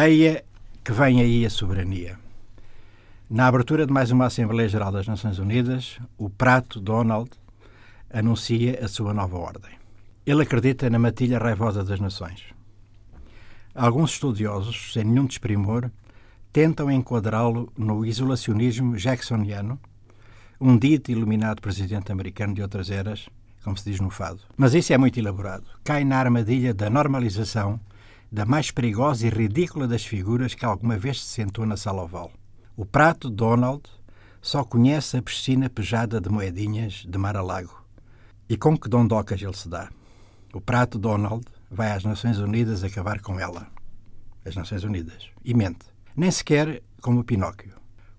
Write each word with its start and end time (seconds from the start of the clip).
Eia 0.00 0.44
que 0.84 0.92
vem 0.92 1.20
aí 1.20 1.44
a 1.44 1.50
soberania. 1.50 2.20
Na 3.28 3.48
abertura 3.48 3.84
de 3.84 3.92
mais 3.92 4.12
uma 4.12 4.26
Assembleia 4.26 4.68
Geral 4.68 4.92
das 4.92 5.08
Nações 5.08 5.40
Unidas, 5.40 5.98
o 6.16 6.30
prato 6.30 6.78
Donald 6.78 7.28
anuncia 8.08 8.78
a 8.80 8.86
sua 8.86 9.12
nova 9.12 9.36
ordem. 9.36 9.72
Ele 10.24 10.42
acredita 10.44 10.88
na 10.88 11.00
matilha 11.00 11.40
raivosa 11.40 11.82
das 11.82 11.98
nações. 11.98 12.44
Alguns 13.74 14.12
estudiosos, 14.12 14.92
sem 14.92 15.02
nenhum 15.02 15.26
desprimor, 15.26 15.90
tentam 16.52 16.88
enquadrá-lo 16.92 17.72
no 17.76 18.06
isolacionismo 18.06 18.96
jacksoniano, 18.96 19.80
um 20.60 20.78
dito 20.78 21.10
iluminado 21.10 21.60
presidente 21.60 22.12
americano 22.12 22.54
de 22.54 22.62
outras 22.62 22.88
eras, 22.88 23.28
como 23.64 23.76
se 23.76 23.90
diz 23.90 23.98
no 23.98 24.10
fado. 24.10 24.42
Mas 24.56 24.74
isso 24.74 24.92
é 24.92 24.98
muito 24.98 25.18
elaborado. 25.18 25.64
Cai 25.82 26.04
na 26.04 26.18
armadilha 26.18 26.72
da 26.72 26.88
normalização 26.88 27.80
da 28.30 28.44
mais 28.44 28.70
perigosa 28.70 29.26
e 29.26 29.30
ridícula 29.30 29.88
das 29.88 30.04
figuras 30.04 30.54
que 30.54 30.64
alguma 30.64 30.96
vez 30.98 31.22
se 31.22 31.28
sentou 31.28 31.64
na 31.64 31.76
sala 31.76 32.02
oval. 32.02 32.30
O 32.76 32.84
prato 32.84 33.30
Donald 33.30 33.82
só 34.40 34.62
conhece 34.62 35.16
a 35.16 35.22
piscina 35.22 35.68
pejada 35.68 36.20
de 36.20 36.28
moedinhas 36.28 37.04
de 37.08 37.18
mar 37.18 37.36
a 37.36 37.42
lago. 37.42 37.82
E 38.48 38.56
com 38.56 38.76
que 38.76 38.88
dondocas 38.88 39.42
ele 39.42 39.56
se 39.56 39.68
dá? 39.68 39.88
O 40.52 40.60
prato 40.60 40.98
Donald 40.98 41.44
vai 41.70 41.92
às 41.92 42.04
Nações 42.04 42.38
Unidas 42.38 42.82
acabar 42.84 43.20
com 43.20 43.38
ela. 43.38 43.66
As 44.44 44.56
Nações 44.56 44.84
Unidas. 44.84 45.28
E 45.44 45.52
mente. 45.52 45.86
Nem 46.16 46.30
sequer 46.30 46.82
como 47.02 47.24
Pinóquio. 47.24 47.74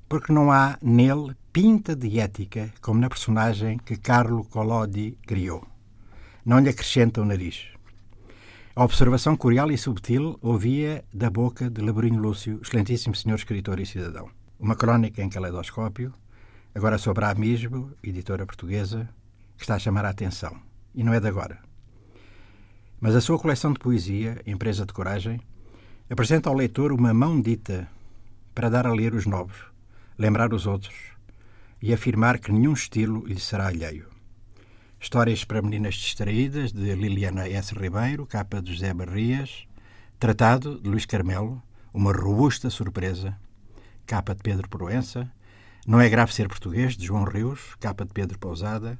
Porque 0.07 0.31
não 0.31 0.51
há 0.51 0.77
nele 0.81 1.35
pinta 1.51 1.95
de 1.95 2.19
ética 2.19 2.71
como 2.81 2.99
na 2.99 3.09
personagem 3.09 3.77
que 3.77 3.97
Carlo 3.97 4.43
Collodi 4.45 5.17
criou. 5.25 5.65
Não 6.45 6.59
lhe 6.59 6.69
acrescenta 6.69 7.21
o 7.21 7.25
nariz. 7.25 7.67
A 8.79 8.85
observação 8.85 9.35
curial 9.35 9.69
e 9.69 9.77
subtil 9.77 10.39
ouvia 10.41 11.03
da 11.13 11.29
boca 11.29 11.69
de 11.69 11.81
Laborinho 11.81 12.21
Lúcio, 12.21 12.61
excelentíssimo 12.63 13.13
senhor 13.13 13.35
escritor 13.35 13.77
e 13.77 13.85
cidadão. 13.85 14.29
Uma 14.57 14.73
crónica 14.73 15.21
em 15.21 15.27
caleidoscópio, 15.27 16.13
agora 16.73 16.97
sobre 16.97 17.25
a 17.25 17.31
Amisbo, 17.31 17.91
editora 18.01 18.45
portuguesa, 18.45 19.09
que 19.57 19.63
está 19.63 19.75
a 19.75 19.79
chamar 19.79 20.05
a 20.05 20.09
atenção. 20.11 20.55
E 20.95 21.03
não 21.03 21.13
é 21.13 21.19
de 21.19 21.27
agora. 21.27 21.59
Mas 23.01 23.17
a 23.17 23.19
sua 23.19 23.37
coleção 23.37 23.73
de 23.73 23.79
poesia, 23.79 24.41
Empresa 24.47 24.85
de 24.85 24.93
Coragem, 24.93 25.41
apresenta 26.09 26.47
ao 26.47 26.55
leitor 26.55 26.93
uma 26.93 27.13
mão 27.13 27.41
dita 27.41 27.85
para 28.55 28.69
dar 28.69 28.87
a 28.87 28.93
ler 28.93 29.13
os 29.13 29.25
novos, 29.25 29.57
lembrar 30.17 30.53
os 30.53 30.65
outros 30.65 30.95
e 31.81 31.93
afirmar 31.93 32.39
que 32.39 32.49
nenhum 32.49 32.71
estilo 32.71 33.27
lhe 33.27 33.41
será 33.41 33.67
alheio. 33.67 34.18
Histórias 35.01 35.45
para 35.45 35.61
Meninas 35.61 35.95
Distraídas, 35.95 36.73
de 36.73 36.93
Liliana 36.93 37.47
S. 37.47 37.73
Ribeiro, 37.73 38.25
capa 38.25 38.61
de 38.61 38.73
José 38.73 38.93
Barrias. 38.93 39.65
Tratado, 40.19 40.77
de 40.77 40.89
Luís 40.89 41.05
Carmelo, 41.05 41.63
uma 41.93 42.11
robusta 42.11 42.69
surpresa, 42.69 43.39
capa 44.05 44.35
de 44.35 44.41
Pedro 44.43 44.67
Proença. 44.67 45.31
Não 45.87 46.01
é 46.01 46.09
grave 46.09 46.33
ser 46.33 46.49
português, 46.49 46.97
de 46.97 47.05
João 47.05 47.23
Rios, 47.23 47.75
capa 47.79 48.03
de 48.03 48.11
Pedro 48.11 48.37
Pousada. 48.37 48.99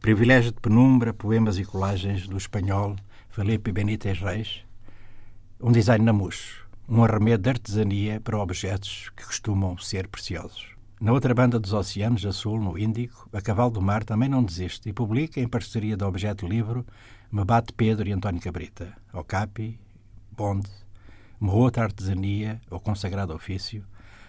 Privilégio 0.00 0.52
de 0.52 0.60
penumbra, 0.60 1.12
poemas 1.12 1.58
e 1.58 1.64
colagens 1.64 2.28
do 2.28 2.36
espanhol 2.36 2.94
Felipe 3.28 3.72
Benítez 3.72 4.20
Reis. 4.20 4.64
Um 5.60 5.72
design 5.72 6.04
na 6.04 6.12
mousse, 6.12 6.54
um 6.88 7.02
arremedo 7.02 7.42
de 7.42 7.50
artesania 7.50 8.20
para 8.20 8.38
objetos 8.38 9.10
que 9.16 9.26
costumam 9.26 9.76
ser 9.76 10.06
preciosos. 10.06 10.68
Na 11.02 11.12
outra 11.12 11.34
banda 11.34 11.58
dos 11.58 11.72
oceanos, 11.72 12.24
a 12.24 12.30
sul, 12.30 12.60
no 12.60 12.78
Índico, 12.78 13.28
a 13.32 13.40
Cavalo 13.40 13.72
do 13.72 13.82
Mar 13.82 14.04
também 14.04 14.28
não 14.28 14.40
desiste 14.40 14.88
e 14.88 14.92
publica, 14.92 15.40
em 15.40 15.48
parceria 15.48 15.96
do 15.96 16.06
Objeto 16.06 16.46
Livro, 16.46 16.86
Mabate 17.28 17.72
Pedro 17.72 18.08
e 18.08 18.12
António 18.12 18.40
Cabrita, 18.40 18.96
Ocapi, 19.12 19.80
Bonde, 20.30 20.70
uma 21.40 21.72
artesania 21.76 22.60
ou 22.70 22.78
consagrado 22.78 23.34
ofício, 23.34 23.84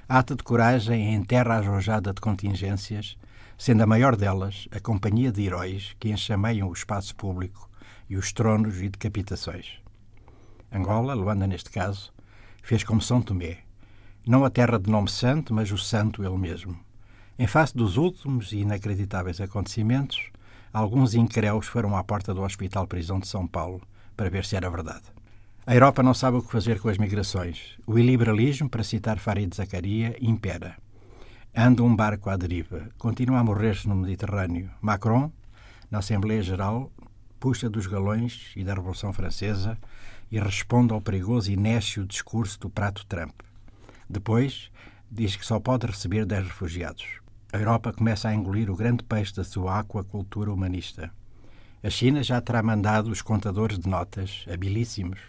ata 0.09 0.35
de 0.35 0.41
coragem 0.41 1.13
em 1.13 1.23
terra 1.23 1.57
arrojada 1.57 2.11
de 2.11 2.19
contingências, 2.19 3.19
sendo 3.55 3.83
a 3.83 3.85
maior 3.85 4.15
delas 4.15 4.67
a 4.71 4.79
companhia 4.79 5.31
de 5.31 5.43
heróis 5.43 5.95
que 5.99 6.09
enxameiam 6.09 6.67
o 6.67 6.73
espaço 6.73 7.15
público 7.15 7.69
e 8.09 8.17
os 8.17 8.33
tronos 8.33 8.81
e 8.81 8.89
decapitações. 8.89 9.79
Angola, 10.71 11.13
Luanda 11.13 11.45
neste 11.45 11.69
caso, 11.69 12.11
fez 12.63 12.83
como 12.83 12.99
São 12.99 13.21
Tomé, 13.21 13.62
não 14.25 14.45
a 14.45 14.49
terra 14.49 14.79
de 14.79 14.89
nome 14.89 15.09
santo, 15.09 15.53
mas 15.53 15.71
o 15.71 15.77
santo 15.77 16.23
ele 16.23 16.37
mesmo. 16.37 16.77
Em 17.37 17.47
face 17.47 17.75
dos 17.75 17.97
últimos 17.97 18.51
e 18.51 18.59
inacreditáveis 18.59 19.41
acontecimentos, 19.41 20.29
alguns 20.71 21.13
incréus 21.13 21.67
foram 21.67 21.97
à 21.97 22.03
porta 22.03 22.33
do 22.33 22.41
Hospital 22.41 22.87
Prisão 22.87 23.19
de 23.19 23.27
São 23.27 23.45
Paulo 23.45 23.81
para 24.15 24.29
ver 24.29 24.45
se 24.45 24.55
era 24.55 24.69
verdade. 24.69 25.03
A 25.65 25.73
Europa 25.73 26.03
não 26.03 26.13
sabe 26.13 26.37
o 26.37 26.41
que 26.41 26.51
fazer 26.51 26.79
com 26.79 26.89
as 26.89 26.97
migrações. 26.97 27.77
O 27.87 27.97
iliberalismo, 27.97 28.69
para 28.69 28.83
citar 28.83 29.17
Farid 29.17 29.55
Zacaria, 29.55 30.15
impera. 30.21 30.77
Anda 31.55 31.83
um 31.83 31.95
barco 31.95 32.29
à 32.29 32.37
deriva. 32.37 32.89
Continua 32.97 33.39
a 33.39 33.43
morrer-se 33.43 33.87
no 33.87 33.95
Mediterrâneo. 33.95 34.69
Macron, 34.81 35.31
na 35.89 35.99
Assembleia 35.99 36.41
Geral, 36.41 36.91
puxa 37.39 37.69
dos 37.69 37.87
galões 37.87 38.51
e 38.55 38.63
da 38.63 38.73
Revolução 38.73 39.13
Francesa 39.13 39.77
e 40.31 40.39
responde 40.39 40.93
ao 40.93 41.01
perigoso 41.01 41.51
e 41.51 41.55
nécio 41.55 42.05
discurso 42.05 42.59
do 42.59 42.69
prato 42.69 43.05
Trump. 43.05 43.33
Depois, 44.09 44.71
diz 45.09 45.35
que 45.35 45.45
só 45.45 45.59
pode 45.59 45.85
receber 45.87 46.25
10 46.25 46.47
refugiados. 46.47 47.05
A 47.51 47.57
Europa 47.57 47.93
começa 47.93 48.29
a 48.29 48.33
engolir 48.33 48.69
o 48.69 48.75
grande 48.75 49.03
peixe 49.03 49.35
da 49.35 49.43
sua 49.43 49.79
aquacultura 49.79 50.51
humanista. 50.51 51.11
A 51.83 51.89
China 51.89 52.23
já 52.23 52.41
terá 52.41 52.63
mandado 52.63 53.11
os 53.11 53.21
contadores 53.21 53.77
de 53.77 53.87
notas, 53.87 54.45
habilíssimos, 54.51 55.19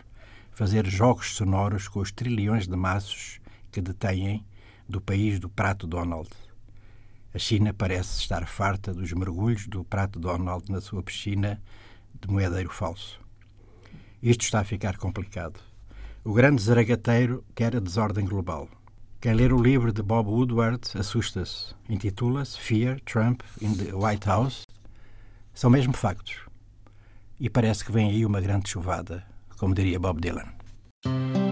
fazer 0.52 0.86
jogos 0.86 1.34
sonoros 1.34 1.88
com 1.88 2.00
os 2.00 2.12
trilhões 2.12 2.66
de 2.66 2.76
maços 2.76 3.40
que 3.70 3.82
detêm 3.82 4.44
do 4.88 5.00
país 5.00 5.38
do 5.38 5.48
prato 5.48 5.86
Donald. 5.86 6.30
A 7.34 7.38
China 7.38 7.74
parece 7.74 8.20
estar 8.20 8.46
farta 8.46 8.94
dos 8.94 9.12
mergulhos 9.12 9.66
do 9.66 9.84
prato 9.84 10.20
Donald 10.20 10.70
na 10.70 10.80
sua 10.80 11.02
piscina 11.02 11.60
de 12.14 12.32
moedeiro 12.32 12.70
falso. 12.70 13.20
Isto 14.22 14.44
está 14.44 14.60
a 14.60 14.64
ficar 14.64 14.96
complicado. 14.96 15.58
O 16.26 16.32
grande 16.32 16.62
zaragateiro 16.62 17.44
quer 17.54 17.76
a 17.76 17.78
desordem 17.78 18.24
global. 18.24 18.66
Quem 19.20 19.34
ler 19.34 19.52
o 19.52 19.60
livro 19.60 19.92
de 19.92 20.02
Bob 20.02 20.30
Woodward 20.30 20.80
assusta-se. 20.98 21.74
Intitula-se 21.86 22.58
Fear, 22.58 22.98
Trump 23.00 23.42
in 23.60 23.74
the 23.74 23.94
White 23.94 24.26
House. 24.26 24.64
São 25.52 25.68
mesmo 25.68 25.92
factos. 25.92 26.36
E 27.38 27.50
parece 27.50 27.84
que 27.84 27.92
vem 27.92 28.08
aí 28.08 28.24
uma 28.24 28.40
grande 28.40 28.70
chuvada, 28.70 29.22
como 29.58 29.74
diria 29.74 30.00
Bob 30.00 30.18
Dylan. 30.18 31.43